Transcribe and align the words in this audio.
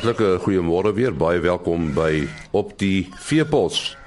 Hartlike 0.00 0.38
goeiemôre 0.40 0.94
weer. 0.96 1.12
Baie 1.12 1.42
welkom 1.44 1.90
by 1.92 2.22
op 2.56 2.70
die 2.80 3.10
Veepos. 3.20 3.98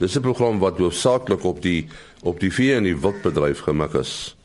Dis 0.00 0.16
'n 0.16 0.24
program 0.24 0.58
wat 0.58 0.78
hoofsaaklik 0.78 1.44
op 1.44 1.60
die 1.60 1.88
op 2.22 2.40
die 2.40 2.52
vee 2.52 2.74
en 2.74 2.88
die 2.88 2.96
wildbedryf 2.96 3.60
gemik 3.60 3.92
is. 3.92 4.36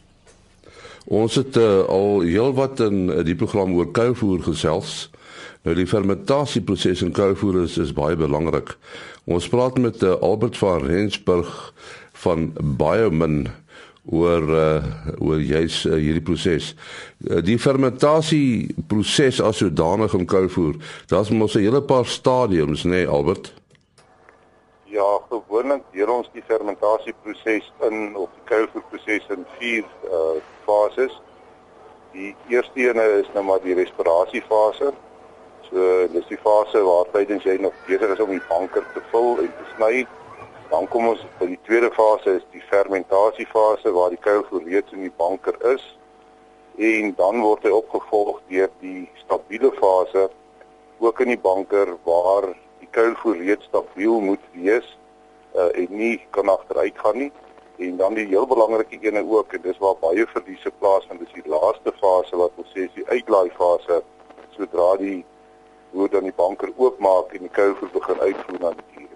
Ons 1.06 1.36
het 1.36 1.56
uh, 1.56 1.88
al 1.88 2.20
heelwat 2.28 2.80
in 2.80 3.08
uh, 3.08 3.24
die 3.24 3.36
program 3.36 3.72
oor 3.74 3.92
kuivoer 3.92 4.44
gesels. 4.44 5.10
Nou 5.64 5.76
die 5.76 5.88
fermentasieproses 5.88 7.02
in 7.02 7.12
kuivoer 7.12 7.64
is, 7.64 7.78
is 7.78 7.94
baie 7.94 8.16
belangrik. 8.16 8.76
Ons 9.24 9.48
praat 9.48 9.78
met 9.78 10.04
uh, 10.04 10.12
Albert 10.20 10.58
van 10.58 10.84
Rensburg 10.84 11.74
van 12.12 12.52
Biomin 12.60 13.48
oor 14.08 14.44
uh, 14.50 14.84
oor 15.20 15.42
juis 15.44 15.86
uh, 15.86 15.98
hierdie 16.00 16.24
proses. 16.24 16.74
Uh, 17.28 17.42
die 17.44 17.58
fermentasie 17.60 18.74
proses 18.88 19.42
as 19.44 19.60
sodanig 19.60 20.14
in 20.16 20.26
kuivoer, 20.26 20.76
daar's 21.12 21.30
mos 21.30 21.56
'n 21.56 21.66
hele 21.68 21.82
paar 21.82 22.06
stadiums, 22.06 22.84
nê 22.84 23.04
nee, 23.04 23.08
Albert? 23.08 23.54
Ja, 24.86 25.20
gewoonlik 25.30 25.84
deur 25.92 26.10
ons 26.10 26.30
die 26.34 26.44
fermentasie 26.48 27.14
proses 27.24 27.72
in 27.90 28.16
of 28.16 28.30
die 28.36 28.46
kuivoerproses 28.46 29.28
in 29.30 29.46
4 29.60 29.84
uh 30.12 30.40
fases. 30.66 31.22
Die 32.12 32.36
eerste 32.48 32.90
een 32.90 33.00
is 33.20 33.30
nou 33.34 33.44
maar 33.46 33.62
die 33.64 33.76
respirasiefase. 33.76 34.94
So 35.70 36.08
dis 36.12 36.28
die 36.28 36.40
fase 36.44 36.80
waar 36.84 37.06
tydens 37.12 37.44
jy 37.44 37.58
nog 37.60 37.74
besig 37.88 38.14
is 38.14 38.20
om 38.24 38.30
die 38.30 38.44
banker 38.48 38.86
te 38.94 39.04
vul 39.12 39.44
en 39.44 39.52
te 39.60 39.66
sny 39.76 40.08
Dan 40.70 40.88
kom 40.92 41.08
ons 41.08 41.22
by 41.40 41.48
die 41.48 41.60
tweede 41.64 41.88
fase 41.96 42.38
is 42.38 42.46
die 42.52 42.64
fermentasiefase 42.68 43.92
waar 43.96 44.12
die 44.12 44.20
kuilvoer 44.20 44.66
reeds 44.68 44.92
in 44.92 45.06
die 45.06 45.14
banker 45.16 45.56
is. 45.74 45.84
En 46.76 47.14
dan 47.16 47.40
word 47.42 47.64
hy 47.64 47.72
opgevolg 47.72 48.42
deur 48.52 48.70
die 48.82 49.08
stabiele 49.24 49.72
fase 49.80 50.28
ook 51.00 51.24
in 51.24 51.32
die 51.32 51.40
banker 51.40 51.94
waar 52.04 52.50
die 52.82 52.90
kuilvoer 52.92 53.40
reeds 53.40 53.70
stabiel 53.72 54.20
moet 54.20 54.44
wees 54.58 54.92
uh, 55.56 55.70
en 55.72 55.88
nie 55.90 56.18
kan 56.36 56.52
agteruit 56.52 57.00
gaan 57.00 57.22
nie. 57.24 57.32
En 57.78 57.98
dan 57.98 58.20
die 58.20 58.28
heel 58.28 58.48
belangrike 58.50 59.00
ene 59.08 59.24
ook 59.24 59.56
en 59.56 59.64
dis 59.64 59.80
waar 59.80 59.96
baie 60.04 60.28
verliese 60.34 60.74
plaasvind 60.82 61.24
dis 61.24 61.36
die 61.40 61.48
laaste 61.48 61.96
fase 62.02 62.44
wat 62.44 62.60
ons 62.60 62.76
sê 62.76 62.90
is 62.90 62.96
die 62.98 63.08
uitlaai 63.08 63.50
fase 63.56 64.02
sodra 64.58 64.96
die 65.00 65.22
hoe 65.96 66.10
dan 66.12 66.28
die 66.28 66.36
banker 66.36 66.74
oopmaak 66.76 67.32
en 67.38 67.48
die 67.48 67.56
kuilvoer 67.56 67.94
begin 67.94 68.20
uitvoer 68.20 68.60
na 68.66 68.74
die 68.76 68.88
diere 68.96 69.07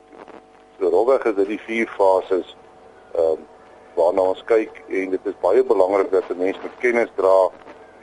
So 0.81 0.89
rolweg 0.89 1.21
is 1.29 1.35
dit 1.37 1.45
die 1.45 1.61
vier 1.61 1.89
fases 1.93 2.55
ehm 3.13 3.35
um, 3.37 3.41
waarna 3.93 4.23
ons 4.31 4.39
kyk 4.49 4.79
en 4.97 5.11
dit 5.13 5.25
is 5.29 5.35
baie 5.43 5.61
belangrik 5.71 6.07
dat 6.09 6.29
'n 6.33 6.37
mens 6.37 6.57
met 6.63 6.77
kennis 6.83 7.09
dra 7.15 7.51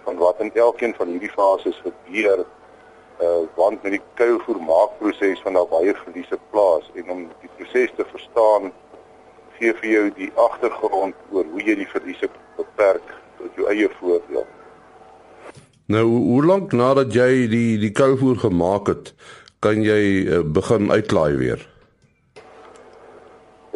van 0.05 0.17
wat 0.17 0.41
in 0.41 0.51
elkeen 0.55 0.95
van 0.95 1.09
hierdie 1.09 1.33
fases 1.33 1.81
gebeur 1.87 2.45
uh 3.27 3.41
want 3.57 3.83
met 3.83 3.93
die 3.97 4.05
kuilvoer 4.15 4.61
maakproses 4.63 5.43
van 5.43 5.59
daar 5.59 5.67
baie 5.71 5.95
verliese 6.05 6.39
plaas 6.51 6.91
en 6.95 7.11
om 7.15 7.25
die 7.41 7.51
proses 7.57 7.91
te 7.97 8.07
verstaan 8.11 8.71
gee 9.57 9.73
vir 9.81 9.91
jou 9.91 10.05
die 10.21 10.31
agtergrond 10.35 11.17
oor 11.31 11.51
hoe 11.51 11.63
jy 11.63 11.75
die 11.81 11.89
verliese 11.95 12.29
beperk 12.57 13.09
tot 13.41 13.59
jou 13.59 13.67
eie 13.73 13.89
voordeel. 13.99 14.47
Nou, 15.87 16.05
hoe 16.05 16.45
lank 16.45 16.73
nadat 16.73 17.11
jy 17.15 17.49
die 17.57 17.79
die 17.79 17.91
kuilvoer 17.91 18.39
gemaak 18.45 18.87
het, 18.87 19.15
kan 19.59 19.83
jy 19.83 20.03
uh, 20.23 20.41
begin 20.47 20.93
uitlaai 20.93 21.35
weer? 21.43 21.67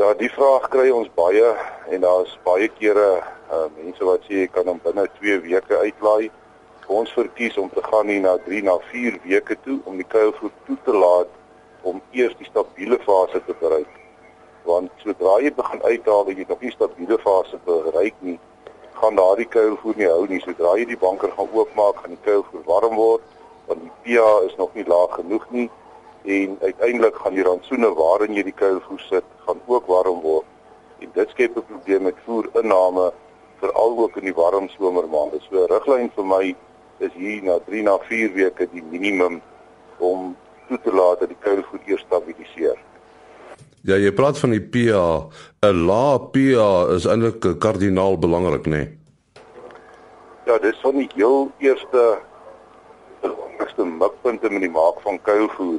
Ja, 0.02 0.08
die 0.18 0.30
vraag 0.34 0.64
kry 0.72 0.88
ons 0.90 1.10
baie 1.14 1.50
en 1.94 2.00
daar's 2.02 2.32
baie 2.42 2.66
kere 2.74 3.04
uh, 3.22 3.66
mense 3.76 4.02
wat 4.02 4.24
sê 4.26 4.40
jy 4.40 4.46
kan 4.50 4.66
hom 4.66 4.80
binne 4.82 5.04
2 5.20 5.36
weke 5.44 5.76
uitlaai. 5.78 6.24
Ons 6.90 7.12
verkies 7.14 7.54
om 7.62 7.68
te 7.70 7.84
gaan 7.84 8.08
nie 8.10 8.16
na 8.24 8.32
3 8.46 8.64
na 8.66 8.74
4 8.88 9.20
weke 9.22 9.54
toe 9.62 9.76
om 9.86 10.00
die 10.00 10.06
kuilvoer 10.14 10.50
toe 10.66 10.74
te 10.88 10.94
laat 10.96 11.30
om 11.86 12.00
eers 12.18 12.34
die 12.40 12.48
stabiele 12.48 12.98
fase 13.04 13.38
te 13.46 13.54
bereik. 13.60 13.92
Want 14.66 14.90
sodra 15.04 15.36
jy 15.44 15.52
begin 15.60 15.84
uithaal 15.86 16.32
en 16.32 16.40
jy 16.40 16.46
nog 16.48 16.64
nie 16.66 16.72
stabiele 16.74 17.18
fase 17.22 17.60
bereik 17.68 18.16
nie, 18.26 18.34
gaan 18.98 19.20
daardie 19.20 19.46
kuilvoer 19.54 20.00
nie 20.00 20.10
hou 20.10 20.24
nie. 20.32 20.40
Sodra 20.42 20.72
jy 20.80 20.88
die 20.90 20.98
banker 21.04 21.30
gaan 21.36 21.52
oopmaak, 21.54 22.00
gaan 22.02 22.16
die 22.16 22.24
kuilvoer 22.26 22.66
warm 22.72 22.98
word 22.98 23.30
want 23.68 23.86
die 23.86 23.94
pH 24.02 24.50
is 24.50 24.58
nog 24.58 24.74
nie 24.74 24.88
laag 24.90 25.14
genoeg 25.20 25.46
nie 25.54 25.68
en 26.26 26.58
uiteindelik 26.58 27.22
gaan 27.22 27.38
die 27.38 27.46
rantsoene 27.46 27.92
waarin 28.02 28.34
jy 28.34 28.42
die 28.50 28.58
kuilvoer 28.64 29.06
sit, 29.06 29.31
gaan 29.46 29.60
ook 29.66 29.86
warm 29.86 30.20
word. 30.20 30.44
En 30.98 31.10
dit 31.14 31.28
skep 31.28 31.56
'n 31.56 31.66
probleem 31.66 32.02
met 32.02 32.14
voerinname 32.24 33.12
veral 33.60 33.98
ook 33.98 34.16
in 34.16 34.24
die 34.24 34.34
warm 34.34 34.68
somermaande. 34.68 35.40
So 35.40 35.64
'n 35.64 35.72
riglyn 35.72 36.10
vir 36.14 36.26
my 36.26 36.54
is 36.98 37.12
hier 37.12 37.42
na 37.42 37.58
3 37.66 37.82
na 37.82 37.98
4 37.98 38.32
weke 38.34 38.68
die 38.72 38.82
minimum 38.82 39.42
om 39.98 40.36
toe 40.68 40.78
te 40.84 40.92
laat 40.92 41.20
dat 41.20 41.28
die 41.28 41.38
kuilvoer 41.40 41.80
eers 41.86 42.00
stabiliseer. 42.00 42.78
Ja, 43.82 43.96
jy 43.96 44.12
praat 44.12 44.38
van 44.38 44.50
die 44.50 44.60
pH. 44.60 44.98
'n 45.62 45.86
Lae 45.86 46.18
pH 46.32 46.94
is 46.96 47.06
eintlik 47.06 47.58
kardinaal 47.58 48.18
belangrik, 48.18 48.66
nê? 48.66 48.70
Nee? 48.70 48.98
Ja, 50.46 50.58
dis 50.58 50.78
van 50.82 50.96
die 50.98 51.08
heel 51.14 51.50
eerste 51.58 52.18
belangrikste 53.20 53.84
mikpunte 53.84 54.50
met 54.50 54.60
die 54.60 54.70
maak 54.70 55.00
van 55.04 55.20
kuilvoer 55.22 55.78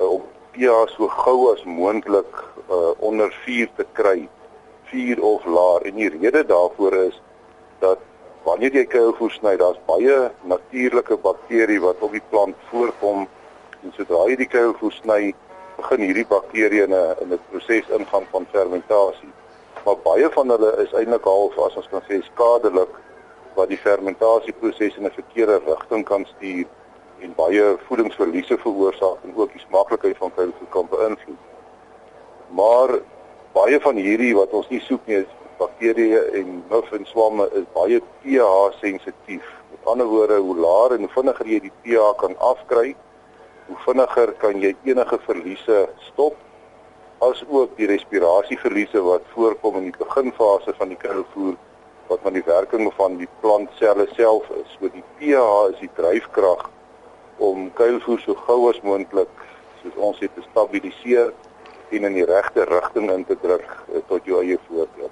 uh, 0.00 0.08
om 0.08 0.22
pH 0.54 0.94
so 0.94 1.08
gou 1.08 1.52
as 1.52 1.62
moontlik 1.66 2.40
uh, 2.70 2.92
onder 2.98 3.30
4 3.44 3.70
te 3.76 3.86
kry. 3.92 4.28
4 4.90 5.22
of 5.22 5.44
laer 5.44 5.86
en 5.88 5.96
die 5.98 6.10
rede 6.14 6.44
daarvoor 6.46 6.94
is 7.08 7.20
dat 7.82 7.98
wanneer 8.44 8.76
jy 8.76 8.84
kuilvoer 8.92 9.32
sny, 9.34 9.54
daar's 9.58 9.80
baie 9.88 10.18
natuurlike 10.50 11.16
bakterieë 11.24 11.82
wat 11.82 12.02
op 12.04 12.12
die 12.12 12.22
plant 12.30 12.56
voorkom 12.70 13.24
en 13.82 13.94
sodra 13.96 14.26
jy 14.30 14.36
die 14.44 14.50
kuilvoer 14.52 14.94
sny, 15.00 15.22
begin 15.78 16.04
hierdie 16.06 16.26
bakterieë 16.28 16.86
in 16.86 16.94
'n 16.94 17.16
in 17.24 17.32
'n 17.32 17.40
proses 17.50 17.88
ingaan 17.98 18.26
van 18.30 18.46
fermentasie. 18.52 19.32
Maar 19.84 19.98
baie 20.04 20.30
van 20.30 20.48
hulle 20.48 20.70
is 20.84 20.92
eintlik 20.92 21.24
half 21.24 21.58
as 21.58 21.76
ons 21.76 21.88
kan 21.90 22.02
sê 22.08 22.22
skadelik 22.22 22.94
wat 23.54 23.68
die 23.68 23.82
fermentasieproses 23.86 24.96
in 24.96 25.06
'n 25.06 25.18
verkeerde 25.20 25.60
rigting 25.66 26.04
kan 26.04 26.26
stuur 26.36 26.66
en 27.22 27.34
baie 27.36 27.64
voedingsverliese 27.86 28.58
veroorsaak 28.58 29.22
en 29.24 29.34
ook 29.36 29.52
die 29.52 29.62
smaaklikheid 29.66 30.16
van 30.16 30.34
kuilvoer 30.34 30.70
kan 30.70 30.88
beïnvloed. 30.90 31.42
Maar 32.48 32.98
baie 33.54 33.80
van 33.80 33.96
hierdie 33.96 34.34
wat 34.36 34.52
ons 34.52 34.68
nie 34.68 34.80
soek 34.84 35.06
nie 35.06 35.20
is 35.22 35.32
bakterieë 35.58 36.22
en 36.40 36.56
muf 36.70 36.90
en 36.96 37.06
swamme 37.06 37.46
is 37.58 37.66
baie 37.74 38.00
pH 38.22 38.78
sensitief. 38.80 39.46
Met 39.70 39.90
ander 39.92 40.06
woorde, 40.10 40.38
hoe 40.42 40.56
laer 40.56 40.96
en 40.98 41.10
vinniger 41.14 41.50
jy 41.54 41.60
die 41.68 41.74
pH 41.84 42.14
kan 42.22 42.34
afkry, 42.38 42.94
hoe 43.68 43.78
vinniger 43.86 44.34
kan 44.42 44.60
jy 44.60 44.74
enige 44.84 45.18
verliese 45.26 45.84
stop 46.10 46.40
as 47.24 47.40
ook 47.48 47.76
die 47.78 47.86
respirasieverliese 47.88 49.00
wat 49.06 49.24
voorkom 49.32 49.78
in 49.80 49.88
die 49.88 49.98
beginfase 49.98 50.74
van 50.76 50.90
die 50.92 51.00
kuilvoer 51.00 51.54
wat 52.10 52.20
van 52.26 52.34
die 52.36 52.44
werking 52.44 52.90
van 52.98 53.16
die 53.16 53.28
plantselle 53.40 54.04
self 54.12 54.50
is. 54.58 54.76
So 54.76 54.90
die 54.92 55.04
pH 55.16 55.44
is 55.72 55.78
die 55.80 55.92
dryfkrag 55.96 56.66
om 57.38 57.72
kuilvoer 57.72 58.20
so 58.20 58.34
gou 58.46 58.68
as 58.70 58.80
moontlik 58.82 59.30
soos 59.82 59.96
ons 59.96 60.20
het 60.22 60.34
te 60.34 60.42
stabiliseer 60.50 61.32
en 61.90 62.06
in 62.08 62.16
die 62.18 62.26
regte 62.26 62.64
rigting 62.70 63.10
in 63.12 63.24
te 63.24 63.36
druk 63.42 63.66
uh, 63.66 64.00
tot 64.08 64.24
jou 64.24 64.40
eie 64.42 64.58
voordeel. 64.68 65.10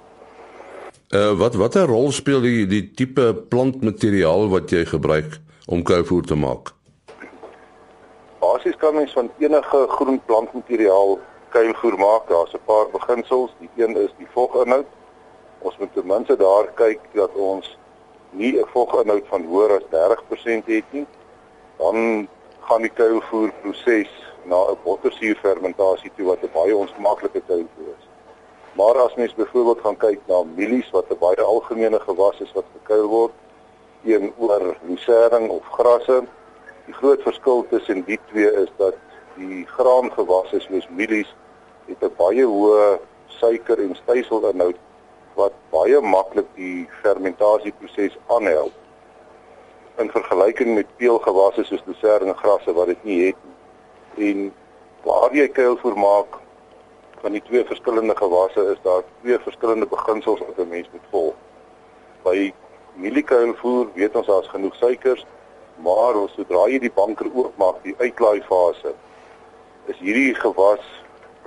Uh 1.13 1.33
wat 1.39 1.57
watter 1.61 1.87
rol 1.89 2.11
speel 2.11 2.41
die 2.41 2.65
die 2.69 2.85
tipe 2.97 3.33
plantmateriaal 3.49 4.49
wat 4.53 4.71
jy 4.73 4.85
gebruik 4.89 5.37
om 5.67 5.83
kuilvoer 5.83 6.25
te 6.31 6.35
maak? 6.35 6.73
Basies 8.41 8.75
kan 8.81 8.95
mens 8.95 9.13
van 9.13 9.29
enige 9.39 9.85
groen 9.95 10.19
plantmateriaal 10.25 11.19
kuilvoer 11.53 11.97
maak. 11.97 12.27
Daar's 12.29 12.53
'n 12.53 12.65
paar 12.65 12.89
beginsels. 12.91 13.51
Die 13.59 13.69
een 13.77 13.95
is 13.97 14.13
die 14.17 14.27
voginhoud. 14.33 14.89
Ons 15.59 15.77
moet 15.77 15.93
ten 15.93 16.07
minste 16.07 16.35
daar 16.35 16.67
kyk 16.75 16.99
dat 17.13 17.31
ons 17.35 17.77
nie 18.31 18.57
'n 18.57 18.67
voginhoud 18.73 19.25
van 19.27 19.43
hoër 19.45 19.71
as 19.77 19.85
30% 19.89 20.65
het 20.65 20.83
nie 20.91 21.05
dan 21.83 22.27
gaan 22.67 22.81
die 22.81 22.91
kuilvoer 22.99 23.51
proses 23.61 24.11
na 24.51 24.59
'n 24.71 24.77
bottersuurfermentasie 24.83 26.11
toe 26.15 26.25
wat 26.31 26.43
'n 26.43 26.53
baie 26.53 26.75
onsmaaklike 26.75 27.41
kuilvoer 27.47 27.89
is. 27.97 28.07
Maar 28.79 28.95
as 29.05 29.15
mens 29.15 29.35
byvoorbeeld 29.35 29.81
gaan 29.85 29.97
kyk 29.97 30.19
na 30.27 30.43
mielies 30.43 30.89
wat 30.91 31.09
'n 31.09 31.19
baie 31.19 31.41
algemene 31.41 31.99
gewas 31.99 32.39
is 32.39 32.53
wat 32.53 32.65
gekuil 32.75 33.07
word 33.07 33.33
teenoor 34.03 34.77
lucerne 34.87 35.49
of 35.51 35.65
grasse, 35.77 36.23
die 36.85 36.93
groot 36.93 37.21
verskil 37.21 37.65
tussen 37.69 38.03
die 38.05 38.19
twee 38.29 38.51
is 38.63 38.71
dat 38.77 38.95
die 39.35 39.65
graangewasse 39.65 40.59
soos 40.59 40.87
mielies 40.89 41.35
het 41.85 42.01
'n 42.03 42.15
baie 42.17 42.45
hoë 42.45 42.99
suiker 43.27 43.79
en 43.79 43.95
styselinhoud 43.95 44.79
wat 45.35 45.53
baie 45.69 45.99
maklik 46.01 46.47
die 46.55 46.87
fermentasieproses 47.01 48.17
aanhelp 48.27 48.82
in 49.97 50.09
vergelyking 50.11 50.75
met 50.75 50.95
peelgewasse 50.97 51.63
soos 51.63 51.83
lucerne 51.85 52.33
en 52.33 52.37
grasse 52.37 52.73
wat 52.73 52.87
dit 52.87 53.03
nie 53.03 53.19
het 53.25 53.35
nie. 53.43 54.31
En 54.31 54.53
waar 55.03 55.35
jy 55.35 55.47
kuilvoer 55.47 55.97
maak 55.97 56.39
van 57.21 57.31
die 57.31 57.41
twee 57.41 57.65
verskillende 57.65 58.15
gewasse 58.15 58.65
is 58.71 58.81
daar 58.83 59.03
twee 59.21 59.39
verskillende 59.39 59.85
beginsels 59.85 60.39
wat 60.39 60.57
'n 60.57 60.69
mens 60.69 60.89
moet 60.91 61.07
volg. 61.09 61.35
By 62.23 62.53
mieliekuilvoer 62.95 63.87
weet 63.93 64.15
ons 64.15 64.27
daar's 64.27 64.47
genoeg 64.47 64.75
suikers 64.75 65.25
Maar 65.81 66.19
ons 66.19 66.33
sodra 66.37 66.67
jy 66.69 66.77
die 66.83 66.91
banker 66.93 67.29
oopmaak, 67.33 67.79
die 67.83 67.95
uitlaai 67.97 68.43
fase, 68.45 68.93
is 69.89 69.97
hierdie 69.99 70.35
gewas 70.37 70.83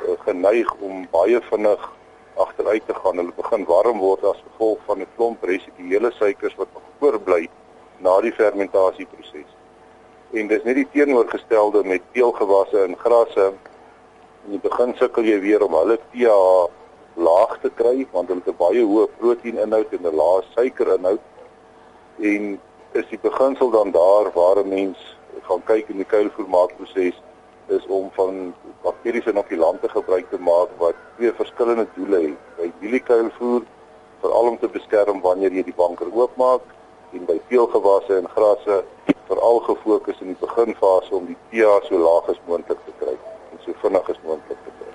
uh, 0.02 0.16
geneig 0.24 0.72
om 0.84 1.04
baie 1.12 1.38
vinnig 1.46 1.84
agteruit 2.42 2.84
te 2.88 2.96
gaan. 2.96 3.22
Hulle 3.22 3.34
begin 3.36 3.66
warm 3.70 4.02
word 4.02 4.24
as 4.26 4.42
gevolg 4.48 4.82
van 4.88 5.00
'n 5.00 5.12
klomp 5.16 5.44
residuele 5.46 6.10
suikers 6.18 6.58
wat 6.58 6.68
oorbly 7.00 7.46
na 7.98 8.20
die 8.20 8.32
fermentasieproses. 8.32 9.50
En 10.32 10.48
dis 10.50 10.62
net 10.62 10.74
die 10.74 10.88
teenoorgestelde 10.92 11.84
met 11.84 12.02
teelgewasse 12.12 12.82
en 12.82 12.96
grasse. 12.98 13.52
In 14.46 14.56
die 14.56 14.62
begin 14.62 14.94
sukkel 14.98 15.24
jy 15.24 15.38
weer 15.40 15.64
om 15.64 15.74
hulle 15.78 15.98
pH 16.12 16.34
laag 17.16 17.54
te 17.62 17.70
kry 17.78 18.06
want 18.12 18.28
hulle 18.28 18.42
het 18.44 18.52
'n 18.52 18.58
baie 18.58 18.82
hoë 18.84 19.06
proteïninhoud 19.18 19.92
en 19.92 20.06
'n 20.06 20.16
lae 20.16 20.42
suikerinhoud. 20.54 21.24
En 22.20 22.60
is 22.92 23.08
die 23.10 23.18
beginsel 23.22 23.70
dan 23.70 23.90
daar 23.90 24.32
waar 24.32 24.58
'n 24.58 24.68
mens 24.68 25.16
gaan 25.42 25.62
kyk 25.64 25.88
in 25.88 25.96
die 25.96 26.10
kuilvoermaakproses 26.14 27.22
is 27.66 27.86
om 27.86 28.10
van 28.12 28.54
bakteriese 28.82 29.30
inokulante 29.30 29.88
gebruik 29.88 30.30
te 30.30 30.38
maak 30.38 30.68
wat 30.78 30.94
twee 31.16 31.32
verskillende 31.32 31.86
doele 31.94 32.20
het. 32.20 32.38
By 32.56 32.70
wieliekuilvoer 32.78 33.62
veral 34.20 34.48
om 34.48 34.58
te 34.58 34.68
beskerm 34.68 35.20
wanneer 35.20 35.52
jy 35.52 35.62
die 35.62 35.76
banker 35.76 36.06
oopmaak 36.12 36.62
en 37.12 37.24
by 37.24 37.40
veelgewasse 37.48 38.16
en 38.16 38.28
grasse 38.28 38.84
veral 39.28 39.58
gefokus 39.66 40.20
in 40.20 40.26
die 40.26 40.40
beginfase 40.40 41.14
om 41.14 41.26
die 41.26 41.38
pH 41.50 41.88
so 41.88 41.98
laag 41.98 42.30
as 42.30 42.40
moontlik 42.46 42.78
te 42.86 42.94
kry 43.00 43.14
en 43.52 43.62
so 43.64 43.74
vinnig 43.82 44.10
as 44.10 44.20
moontlik 44.24 44.58
te 44.64 44.72
kry. 44.78 44.92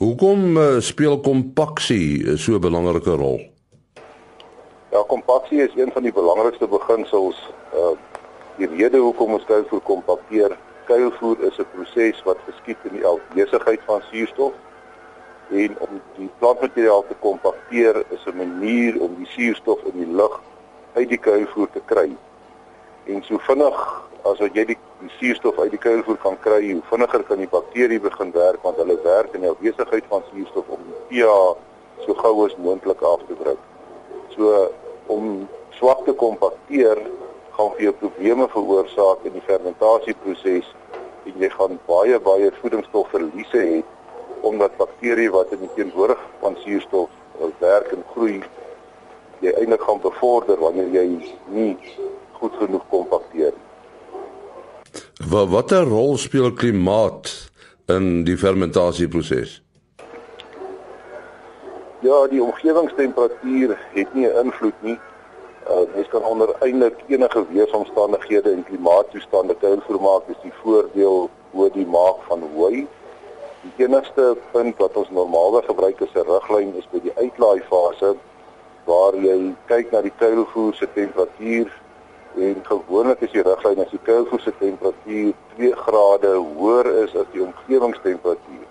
Hoekom 0.00 0.56
uh, 0.56 0.80
speel 0.80 1.20
kompaksie 1.20 2.24
eh, 2.24 2.36
so 2.36 2.56
'n 2.58 2.60
belangrike 2.60 3.14
rol? 3.16 3.40
Ja, 4.90 5.04
kompaksie 5.06 5.62
is 5.62 5.74
een 5.76 5.92
van 5.92 6.02
die 6.02 6.12
belangrikste 6.12 6.66
beginsels 6.66 7.38
uh 7.74 7.96
die 8.60 8.68
rede 8.68 8.98
hoekom 9.00 9.32
ons 9.32 9.44
kuilvoer 9.48 9.80
kompakteer 9.80 10.52
kuilvoer 10.84 11.38
is 11.48 11.58
'n 11.58 11.68
proses 11.72 12.22
wat 12.26 12.38
geskied 12.46 12.76
in 12.88 12.98
die 12.98 13.06
afwesigheid 13.06 13.80
van 13.86 14.02
suurstof 14.10 14.52
en 15.50 15.78
om 15.86 16.00
die 16.16 16.28
plantmateriaal 16.38 17.04
te 17.08 17.16
kompakteer 17.20 18.04
is 18.16 18.26
'n 18.26 18.36
manier 18.36 19.00
om 19.00 19.14
die 19.16 19.30
suurstof 19.36 19.80
in 19.92 19.96
die 20.02 20.12
lug 20.20 20.40
uit 20.94 21.08
die 21.08 21.18
kuilvoer 21.18 21.70
te 21.74 21.82
kry. 21.86 22.08
En 23.10 23.22
so 23.26 23.38
vinnig 23.46 23.78
as 24.28 24.40
wat 24.42 24.56
jy 24.56 24.64
die, 24.72 24.76
die 25.00 25.12
suurstof 25.18 25.58
uit 25.58 25.72
die 25.74 25.80
kuilvoer 25.80 26.18
kan 26.22 26.36
kry, 26.44 26.60
hoe 26.72 26.82
vinniger 26.90 27.24
kan 27.28 27.40
die 27.40 27.48
bakterie 27.50 28.00
begin 28.00 28.32
werk 28.36 28.62
want 28.66 28.80
hulle 28.82 28.98
werk 29.04 29.34
in 29.34 29.46
die 29.46 29.52
afwesigheid 29.52 30.08
van 30.10 30.26
suurstof 30.32 30.68
om 30.76 30.82
die 30.88 31.22
pH 31.22 32.04
so 32.04 32.16
gou 32.20 32.34
as 32.46 32.56
moontlik 32.56 33.02
af 33.06 33.24
te 33.28 33.36
druk. 33.40 33.62
So 34.34 34.68
om 35.12 35.48
swak 35.78 36.04
te 36.06 36.14
kompakteer 36.16 37.00
gaan 37.56 37.72
vir 37.76 37.86
jou 37.88 37.94
probleme 38.02 38.48
veroorsaak 38.52 39.24
in 39.28 39.36
die 39.36 39.46
fermentasieproses 39.46 40.68
en 41.28 41.40
jy 41.40 41.50
gaan 41.54 41.80
baie 41.88 42.20
baie 42.24 42.52
voedingsstofverliese 42.60 43.64
hê 43.70 43.80
omdat 44.48 44.76
bakterieë 44.80 45.32
wat 45.34 45.52
in 45.56 45.64
die 45.66 45.74
teenwoordig 45.76 46.20
van 46.40 46.56
suurstof 46.64 47.10
werk 47.60 47.92
en 47.92 48.04
groei 48.12 48.40
jy 49.40 49.52
eintlik 49.56 49.82
gaan 49.82 50.00
bevorder 50.00 50.58
wanneer 50.60 50.88
jy 50.92 51.06
nie 51.48 51.76
goed 52.40 52.56
genoeg 52.60 52.84
kompakteer. 52.88 53.52
Wat 55.30 55.48
watter 55.48 55.84
rol 55.84 56.16
speel 56.16 56.52
klimaat 56.52 57.30
in 57.92 58.24
die 58.24 58.36
fermentasieproses? 58.36 59.60
Ja, 62.00 62.26
die 62.32 62.42
omgewingstemperatuur 62.42 63.76
het 63.92 64.14
nie 64.14 64.26
'n 64.26 64.44
invloed 64.44 64.78
nie. 64.82 64.98
Uh, 65.70 65.94
mens 65.94 66.08
kan 66.08 66.24
onder 66.24 66.54
eintlik 66.60 66.96
enige 67.06 67.44
weeromstandighede 67.52 68.50
en 68.50 68.64
klimaattoestande 68.64 69.54
kuilvoer 69.54 70.00
maak. 70.00 70.26
Dis 70.26 70.42
die 70.42 70.52
voordeel 70.62 71.30
oor 71.52 71.70
die 71.72 71.86
maak 71.86 72.16
van 72.28 72.42
hooi. 72.54 72.86
Die 73.62 73.84
enigste 73.84 74.36
punt 74.52 74.76
wat 74.76 74.96
ons 74.96 75.10
normaalweg 75.10 75.64
gebruik 75.64 76.00
as 76.00 76.14
'n 76.14 76.30
riglyn 76.30 76.76
is 76.76 76.88
by 76.92 77.00
die 77.00 77.16
uitlaai 77.16 77.62
fase 77.68 78.16
waar 78.84 79.16
jy 79.16 79.54
kyk 79.66 79.90
na 79.92 80.00
die 80.00 80.12
kuilvoer 80.18 80.74
se 80.74 80.88
temperatuur 80.94 81.70
en 82.36 82.60
gewoonlik 82.62 83.20
is 83.20 83.32
die 83.32 83.42
riglyn 83.42 83.82
as 83.84 83.90
die 83.90 84.02
kuilvoer 84.02 84.40
se 84.40 84.52
temperatuur 84.58 85.32
2 85.56 85.72
grade 85.84 86.34
hoër 86.34 86.86
is 87.04 87.16
as 87.16 87.26
die 87.32 87.42
omgewingstemperatuur. 87.42 88.66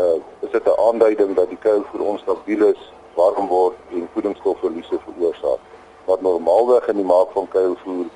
Uh 0.00 0.18
is 0.40 0.50
dit 0.50 0.64
'n 0.64 0.80
aanduiding 0.86 1.34
dat 1.36 1.48
die 1.48 1.58
kuilvoer 1.58 2.00
onstabiel 2.00 2.64
is, 2.66 2.92
warm 3.14 3.46
word 3.46 3.76
en 3.92 4.08
voedingsstofverliese 4.12 4.98
veroorsaak 5.04 5.58
wat 6.04 6.20
normaalweg 6.20 6.88
in 6.88 6.96
die 6.96 7.04
maak 7.04 7.30
van 7.32 7.48
kuilvoer 7.48 8.06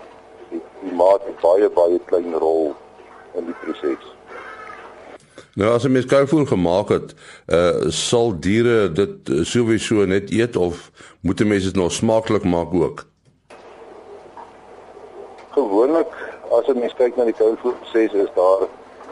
die 0.50 0.62
klimaat 0.80 1.22
baie 1.40 1.70
baie 1.70 2.00
klein 2.04 2.34
rol 2.34 2.74
in 3.34 3.44
die 3.44 3.58
proses. 3.62 4.13
Nou 5.54 5.70
as 5.70 5.84
'n 5.84 5.92
mens 5.92 6.06
kuilvoer 6.06 6.46
gemaak 6.46 6.88
het, 6.88 7.14
uh 7.46 7.88
sal 7.88 8.38
diere 8.40 8.92
dit 8.92 9.30
sowieso 9.42 10.04
net 10.04 10.30
eet 10.30 10.56
of 10.56 10.90
moet 11.20 11.40
'n 11.40 11.46
mens 11.46 11.64
dit 11.64 11.74
nog 11.74 11.92
smaaklik 11.92 12.44
maak 12.44 12.74
ook? 12.74 13.06
Gewoonlik 15.50 16.12
as 16.50 16.66
'n 16.66 16.78
mens 16.78 16.94
kyk 16.94 17.16
na 17.16 17.24
die 17.24 17.32
kuilvoerproses 17.32 18.12
is 18.12 18.32
daar 18.34 18.60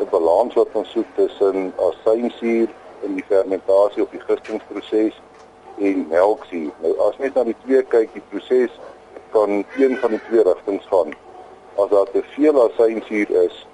'n 0.01 0.09
balans 0.11 0.55
wat 0.55 0.69
ons 0.73 0.91
soek 0.91 1.07
tussen 1.15 1.73
asynsuur 1.89 2.69
in 3.03 3.15
die 3.15 3.25
fermentasie 3.29 4.03
of 4.03 4.11
die 4.11 4.21
gistingsproses 4.21 5.21
en 5.79 6.07
melksuur. 6.09 6.71
Nou 6.83 6.99
as 6.99 7.19
net 7.19 7.35
na 7.35 7.45
die 7.45 7.57
twee 7.65 7.83
kyk, 7.83 8.13
die 8.13 8.23
proses 8.31 8.71
kan 9.31 9.65
een 9.77 9.97
van 9.97 10.11
die 10.11 10.21
twee 10.29 10.43
rigtings 10.43 10.87
gaan. 10.91 11.15
As 11.75 11.89
daar 11.91 12.11
te 12.13 12.23
veel 12.35 12.71
asynsuur 12.71 13.31
is, 13.45 13.67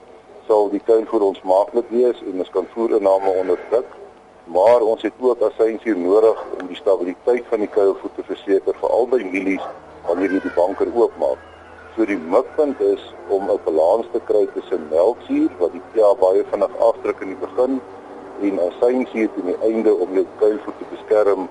sal 0.49 0.71
die 0.73 0.81
kuilvoer 0.89 1.27
ons 1.27 1.41
maaklik 1.45 1.91
wees 1.93 2.21
en 2.25 2.41
ons 2.43 2.53
kan 2.55 2.69
voerinname 2.75 3.33
onderdruk. 3.43 3.91
Maar 4.49 4.81
ons 4.81 5.03
het 5.05 5.13
ook 5.21 5.43
asynsuur 5.45 5.99
nodig 6.01 6.41
om 6.57 6.71
die 6.71 6.79
stabiliteit 6.79 7.45
van 7.51 7.61
die 7.61 7.69
kuilvoer 7.75 8.15
te 8.17 8.25
verseker 8.31 8.79
veral 8.81 9.05
by 9.13 9.21
mielies 9.29 9.67
wanneer 10.07 10.33
jy 10.33 10.41
die 10.47 10.55
banker 10.57 10.89
oopmaak. 10.97 11.43
So 11.95 12.07
die 12.09 12.17
mikpunt 12.33 12.81
is 12.81 13.05
om 13.29 13.51
'n 13.51 13.61
balans 13.65 14.09
te 14.13 14.21
kry 14.31 14.47
tussen 14.55 14.89
melksuur 14.91 15.51
wat 15.61 15.73
die 15.73 15.85
pH 15.93 16.15
baie 16.21 16.45
vinnig 16.51 16.77
afdruk 16.89 17.21
in 17.21 17.35
die 17.35 17.43
begin 17.47 17.81
en 18.41 18.61
asynsuur 18.69 19.29
teen 19.35 19.51
die 19.53 19.61
einde 19.69 19.95
om 19.95 20.15
jou 20.15 20.27
kuilvoer 20.41 20.77
te 20.79 20.87
beskerm 20.95 21.49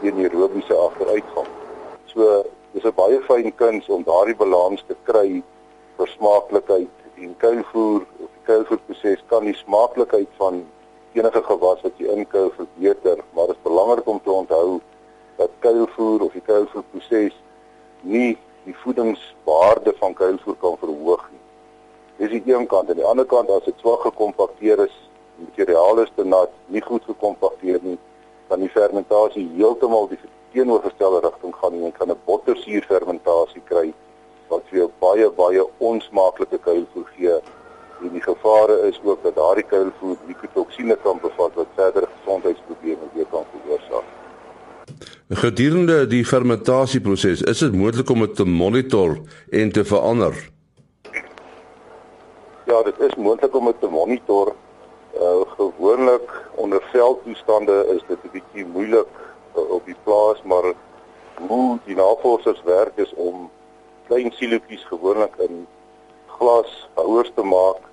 teen 0.00 0.24
aerobiese 0.24 0.74
agteruitgang. 0.74 1.50
So 2.06 2.44
dis 2.72 2.84
'n 2.84 2.96
baie 2.96 3.20
fyn 3.28 3.52
kuns 3.56 3.88
om 3.88 4.04
daardie 4.04 4.36
balans 4.36 4.84
te 4.86 4.96
kry 5.02 5.42
vir 5.96 6.08
smaaklikheid 6.08 6.96
en 7.16 7.36
kuilvoer 7.36 8.06
kuilvoerproses 8.48 9.22
kan 9.30 9.44
die 9.44 9.56
smaaklikheid 9.56 10.30
van 10.40 10.62
enige 11.16 11.42
gewas 11.44 11.82
wat 11.84 12.00
jy 12.00 12.12
inkou 12.14 12.48
verbeter, 12.56 13.20
maar 13.34 13.50
dit 13.50 13.56
is 13.56 13.66
belangrik 13.66 14.08
om 14.08 14.20
te 14.24 14.32
onthou 14.32 14.80
dat 15.36 15.50
kuilvoer 15.64 16.24
of 16.26 16.32
die 16.36 16.44
kuilvoerproses 16.46 17.36
nie 18.00 18.36
die 18.64 18.76
voedingswaarde 18.82 19.94
van 20.00 20.14
kuilvoer 20.14 20.56
kan 20.62 20.76
verhoog 20.80 21.28
nie. 21.32 21.44
Dis 22.18 22.34
die 22.34 22.54
een 22.54 22.66
kant 22.66 22.90
en 22.90 22.98
die 22.98 23.06
ander 23.06 23.28
kant 23.28 23.50
as 23.54 23.64
dit 23.68 23.78
swak 23.82 24.02
gekompakteer 24.08 24.82
is, 24.86 24.96
die 25.38 25.46
materiaal 25.50 26.02
is 26.02 26.10
te 26.16 26.24
nat, 26.26 26.52
nie 26.74 26.82
goed 26.84 27.04
gekompakteer 27.06 27.78
nie, 27.84 27.98
dan 28.48 28.64
die 28.64 28.72
fermentasie 28.74 29.46
heeltemal 29.54 30.08
die 30.10 30.18
teenoorgestelde 30.52 31.22
rigting 31.26 31.54
gaan 31.60 31.76
en 31.76 31.84
jy 31.86 31.92
kan 31.98 32.10
'n 32.10 32.20
bottersuur 32.26 32.84
fermentasie 32.88 33.62
kry 33.70 33.92
wat 34.48 34.62
vir 34.70 34.78
jou 34.78 34.90
baie 35.00 35.30
baie 35.30 35.64
onsmaaklike 35.78 36.58
kuilvoer 36.58 37.08
gee. 37.16 37.40
En 38.02 38.12
die 38.12 38.22
gevare 38.22 38.88
is 38.88 39.00
ook 39.04 39.22
dat 39.22 39.34
daardie 39.34 39.64
kuilvoer 39.64 40.16
mikotoksine 40.26 40.98
kan 41.02 41.18
bevat 41.22 41.54
wat 41.54 41.66
verdere 41.74 42.08
gesondheidsprobleme 42.18 43.08
weer 43.14 43.26
kan 43.30 43.44
veroorsaak. 43.52 44.04
Gedurende 45.28 46.06
die 46.06 46.24
fermentasieproses, 46.24 47.42
is 47.42 47.58
dit 47.58 47.74
moontlik 47.74 48.10
om 48.10 48.24
dit 48.24 48.36
te 48.36 48.44
monitor 48.44 49.18
en 49.50 49.72
te 49.72 49.84
verander. 49.84 50.48
Ja, 52.66 52.82
dit 52.82 53.00
is 53.00 53.14
moontlik 53.14 53.54
om 53.54 53.64
dit 53.64 53.80
te 53.80 53.88
monitor 53.88 54.54
uh, 55.20 55.40
gewoonlik 55.56 56.30
onder 56.54 56.82
veldtoestande 56.92 57.86
is 57.94 58.02
dit 58.08 58.18
'n 58.24 58.30
bietjie 58.32 58.66
moeilik 58.66 59.12
uh, 59.56 59.70
op 59.70 59.84
die 59.84 59.96
plaas 60.02 60.42
maar 60.42 60.74
hoe 61.48 61.78
die 61.84 61.96
navorsers 61.96 62.62
werk 62.64 62.96
is 62.96 63.14
om 63.14 63.50
klein 64.06 64.32
silootjies 64.32 64.84
gewoonlik 64.84 65.34
in 65.36 65.66
glas 66.26 66.88
houers 66.94 67.30
te 67.34 67.42
maak 67.42 67.87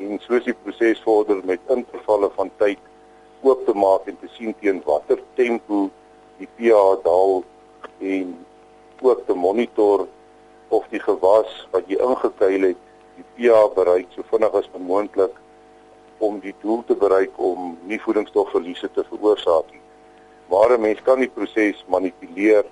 en 0.00 0.18
soos 0.26 0.44
die 0.44 0.56
proses 0.62 1.02
vorder 1.02 1.40
met 1.44 1.60
intervalle 1.68 2.30
van 2.34 2.50
tyd 2.62 2.80
oop 3.42 3.64
te 3.66 3.74
maak 3.76 4.08
en 4.10 4.18
te 4.20 4.28
sien 4.36 4.54
teen 4.60 4.82
watter 4.86 5.20
tempo 5.38 5.88
die 6.40 6.48
pH 6.56 6.82
daal 7.04 7.42
en 8.00 8.34
ook 9.00 9.26
te 9.26 9.34
monitor 9.34 10.06
of 10.68 10.86
die 10.90 11.00
gewas 11.00 11.52
wat 11.72 11.88
jy 11.90 12.00
ingekuil 12.02 12.68
het 12.70 12.84
die 13.16 13.26
pH 13.36 13.66
bereik 13.76 14.10
so 14.14 14.26
vinnig 14.30 14.54
as 14.60 14.70
moontlik 14.78 15.34
om 16.24 16.38
die 16.40 16.54
doel 16.62 16.82
te 16.88 16.96
bereik 16.98 17.34
om 17.38 17.74
nie 17.90 18.00
voedingsstofverliese 18.00 18.90
te 18.94 19.04
veroorsaak 19.10 19.70
nie. 19.72 19.82
Maar 20.50 20.76
'n 20.76 20.80
mens 20.80 21.02
kan 21.02 21.18
die 21.18 21.28
proses 21.28 21.84
manipuleer 21.88 22.64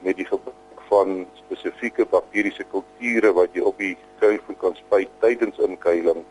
met 0.00 0.16
die 0.16 0.26
gebruik 0.26 0.80
van 0.88 1.26
spesifieke 1.34 2.04
bakteriese 2.04 2.64
kulture 2.64 3.32
wat 3.32 3.48
jy 3.52 3.60
op 3.60 3.78
die 3.78 3.96
kuilvoer 4.18 4.56
kan 4.56 4.76
spuit 4.76 5.08
tydens 5.20 5.58
inkuiling 5.58 6.24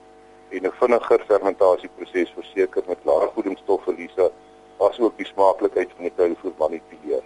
en 0.54 0.66
'n 0.68 0.74
vinniger 0.80 1.24
fermentasieproses 1.28 2.34
verseker 2.36 2.84
met 2.88 2.98
lae 3.04 3.30
voedingsstofverliese 3.36 4.32
asook 4.80 5.18
die 5.18 5.26
smaaklikheid 5.26 5.90
van 5.96 6.04
die 6.10 6.14
kuilvoer 6.16 6.54
manipuleer. 6.58 7.24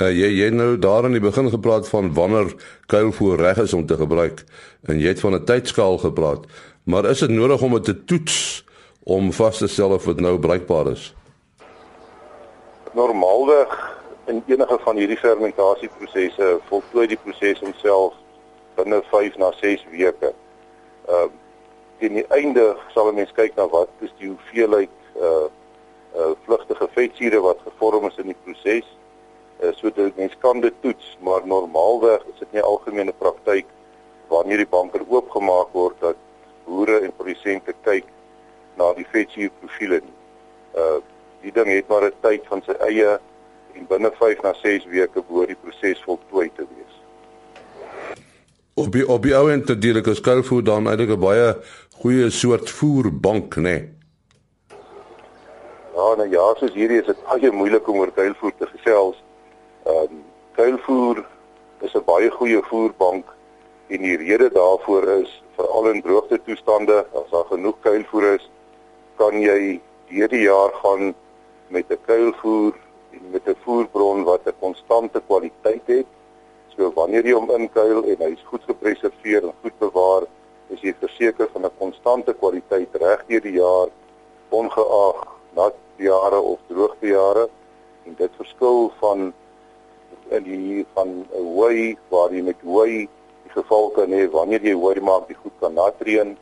Uh, 0.00 0.08
jy 0.08 0.30
jy 0.32 0.48
nou 0.50 0.78
daar 0.78 1.04
in 1.04 1.12
die 1.12 1.20
begin 1.20 1.50
gepraat 1.50 1.88
van 1.88 2.14
wanneer 2.14 2.54
kuilvoer 2.86 3.36
reg 3.36 3.58
is 3.58 3.74
om 3.76 3.86
te 3.86 3.96
gebruik 4.00 4.44
en 4.88 5.00
jy 5.00 5.08
het 5.08 5.20
van 5.20 5.34
'n 5.34 5.44
tydskaal 5.44 5.98
gepraat, 5.98 6.46
maar 6.84 7.04
is 7.04 7.20
dit 7.20 7.30
nodig 7.30 7.62
om 7.62 7.72
dit 7.72 7.84
te 7.84 8.04
toets 8.04 8.64
om 9.04 9.32
vas 9.32 9.58
te 9.58 9.68
stel 9.68 9.90
of 9.90 10.04
dit 10.04 10.20
nou 10.20 10.38
bruikbaar 10.38 10.86
is? 10.86 11.14
Normaalweg 12.92 13.98
in 14.26 14.42
enige 14.46 14.78
van 14.84 14.96
hierdie 14.96 15.18
fermentasieprosesse 15.18 16.58
voltooi 16.68 17.06
die 17.06 17.18
proses 17.22 17.60
homself 17.60 18.14
binne 18.74 19.02
5 19.10 19.36
na 19.36 19.52
6 19.60 19.86
weke. 19.90 20.32
Ehm 21.08 21.28
uh, 21.28 21.30
teen 22.00 22.16
die 22.18 22.26
einde 22.28 22.76
sal 22.94 23.08
'n 23.10 23.14
mens 23.14 23.32
kyk 23.32 23.56
na 23.56 23.68
wat 23.68 23.90
is 24.00 24.12
die 24.18 24.28
hoeveelheid 24.28 24.96
uh 25.16 25.48
uh 26.20 26.32
vlugtige 26.44 26.88
vetsure 26.96 27.40
wat 27.40 27.58
gevorm 27.64 28.06
is 28.08 28.16
in 28.16 28.32
die 28.32 28.40
proses. 28.44 28.86
Uh, 29.62 29.72
so 29.76 29.90
dit 29.90 30.16
mens 30.16 30.34
kan 30.38 30.60
dit 30.60 30.74
toets, 30.80 31.18
maar 31.20 31.46
normaalweg 31.46 32.24
is 32.32 32.38
dit 32.38 32.52
nie 32.52 32.62
algemene 32.62 33.12
praktyk 33.12 33.66
wanneer 34.28 34.56
die 34.56 34.70
banker 34.70 35.04
oopgemaak 35.08 35.72
word 35.72 36.00
dat 36.00 36.16
boere 36.64 37.00
en 37.00 37.12
produsente 37.16 37.74
kyk 37.84 38.06
na 38.78 38.92
die 38.96 39.06
vetsure 39.12 39.50
profile 39.60 40.00
nie. 40.04 40.18
Uh 40.74 41.00
die 41.40 41.52
ding 41.56 41.70
het 41.72 41.88
maar 41.88 42.04
'n 42.04 42.12
tyd 42.20 42.46
van 42.48 42.62
sy 42.62 42.74
eie 42.84 43.18
en 43.74 43.86
binne 43.88 44.10
5 44.18 44.42
na 44.42 44.52
6 44.62 44.84
weke 44.92 45.22
behoort 45.28 45.48
die 45.48 45.56
proses 45.62 46.02
voltooi 46.04 46.50
te 46.56 46.66
wees. 46.68 46.96
Op 48.74 48.92
die 48.92 49.08
op 49.08 49.22
die 49.22 49.34
ou 49.36 49.50
end 49.50 49.68
natuurlik 49.68 50.06
is 50.06 50.20
kuilvoer 50.20 50.64
dan 50.64 50.88
eintlik 50.88 51.10
'n 51.16 51.20
baie 51.20 51.56
goeie 52.00 52.30
soort 52.30 52.70
voerbank, 52.70 53.56
né? 53.56 53.62
Nee. 53.62 53.88
Ja, 55.94 56.14
nou 56.16 56.28
ja, 56.30 56.44
soos 56.56 56.72
hierdie 56.72 57.00
is 57.02 57.08
dit 57.10 57.18
baie 57.26 57.50
moeilik 57.52 57.88
om 57.92 57.98
oor 58.00 58.12
kuilvoer 58.16 58.54
te 58.56 58.68
gesels. 58.70 59.18
Ehm 59.84 60.06
um, 60.06 60.22
kuilvoer 60.56 61.20
is 61.84 61.94
'n 61.94 62.04
baie 62.06 62.30
goeie 62.30 62.62
voerbank 62.70 63.26
en 63.88 64.00
die 64.06 64.16
rede 64.16 64.48
daarvoor 64.54 65.08
is 65.18 65.42
veral 65.56 65.90
in 65.90 66.02
droogte 66.02 66.40
toestande, 66.44 67.04
as 67.12 67.30
daar 67.30 67.44
genoeg 67.52 67.76
kuilvoer 67.80 68.26
is, 68.34 68.50
kan 69.16 69.36
jy 69.40 69.80
deur 70.08 70.28
die 70.28 70.42
jaar 70.48 70.72
gaan 70.82 71.14
met 71.68 71.84
'n 71.90 72.00
kuilvoer 72.06 72.72
en 73.12 73.30
met 73.30 73.48
'n 73.48 73.56
voerbron 73.64 74.24
wat 74.24 74.46
'n 74.46 74.60
konstante 74.60 75.20
kwaliteit 75.26 75.86
het. 75.86 76.06
So 76.76 76.92
wanneer 76.94 77.26
jy 77.26 77.32
hom 77.32 77.50
inkuil 77.50 78.04
en 78.04 78.16
hy's 78.18 78.42
goed 78.44 78.62
gepreserveer 78.64 79.42
en 79.42 79.54
goed 79.62 79.78
bewaar, 79.78 80.24
is 80.74 80.80
jy 80.80 80.94
verseker 81.00 81.48
van 81.52 81.66
'n 81.66 81.78
konstante 81.78 82.34
kwaliteit 82.34 82.94
reg 82.94 83.24
deur 83.28 83.40
die 83.40 83.58
jaar 83.58 83.88
ongeag 84.48 85.18
nat 85.54 85.74
jare 85.96 86.40
of 86.40 86.58
droogte 86.66 87.06
jare. 87.06 87.48
En 88.06 88.14
dit 88.18 88.30
verskil 88.36 88.92
van 89.00 89.32
in 90.28 90.42
die 90.42 90.86
van 90.94 91.08
'n 91.08 91.44
hooi 91.54 91.96
waar 92.08 92.32
jy 92.32 92.42
met 92.42 92.60
hooi 92.64 93.08
die 93.42 93.52
geval 93.52 93.90
kan 93.90 94.10
hê 94.10 94.30
wanneer 94.30 94.62
jy 94.62 94.74
hooi 94.74 95.00
maak 95.00 95.26
die 95.28 95.36
goed 95.42 95.56
kan 95.60 95.74
natreën 95.74 96.36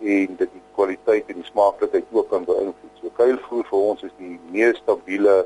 en 0.00 0.36
dit 0.36 0.50
die 0.52 0.62
kwaliteit 0.74 1.28
en 1.28 1.34
die 1.34 1.50
smaaklikheid 1.52 2.04
ook 2.12 2.28
kan 2.30 2.44
beïnvloed. 2.44 2.94
So 3.00 3.10
kuilvoer 3.16 3.64
vir 3.70 3.78
ons 3.78 4.02
is 4.02 4.14
die 4.18 4.40
mees 4.50 4.76
stabiele 4.76 5.44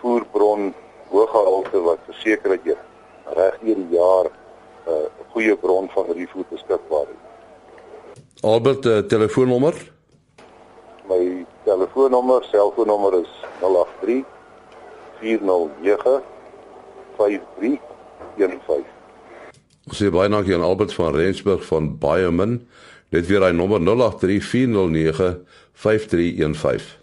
voerbron 0.00 0.74
hoëgehalte 1.08 1.82
wat 1.88 1.98
verseker 2.06 2.56
dat 2.56 2.64
jy 2.64 2.76
reg 3.38 3.58
deur 3.64 3.82
die 3.82 3.96
jaar 3.96 4.26
uh, 4.26 4.92
'n 4.92 4.94
uh, 4.94 5.26
goeie 5.32 5.56
bron 5.56 5.88
van 5.94 6.06
voed 6.32 6.48
beskikbaar 6.48 7.06
het. 7.06 7.21
Albert 8.40 8.86
uh, 8.86 8.98
telefoonnommer? 8.98 9.74
My 11.08 11.46
telefoonnommer, 11.64 12.44
selfoonnommer 12.44 13.20
is 13.20 13.28
083 13.60 14.24
409 15.20 16.22
5315. 17.16 18.84
Ons 19.86 19.98
sê 19.98 20.10
baie 20.14 20.30
dankie 20.30 20.54
aan 20.56 20.64
Albert 20.66 20.94
van 20.94 21.14
Rensburg 21.14 21.64
van 21.66 21.92
Biomin. 21.98 22.58
Net 23.12 23.26
weer 23.28 23.44
hy 23.44 23.52
nommer 23.54 23.82
083 23.84 24.42
409 24.46 25.30
5315. 25.84 26.98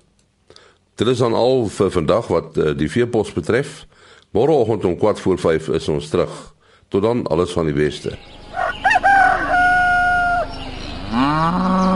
Dit 1.00 1.08
is 1.08 1.22
dan 1.24 1.34
al 1.38 1.68
vir 1.72 1.92
vandag 1.96 2.28
wat 2.28 2.58
uh, 2.58 2.74
die 2.76 2.90
veepos 2.92 3.32
betref. 3.36 3.86
Môreoggend 4.36 4.86
om 4.86 4.98
4 5.00 5.24
voor 5.24 5.40
5 5.40 5.72
is 5.80 5.88
ons 5.88 6.10
terug. 6.10 6.36
Tot 6.88 7.02
dan 7.06 7.24
alles 7.28 7.56
van 7.56 7.66
die 7.70 7.78
beste. 7.78 8.18
Ah. 11.12 11.89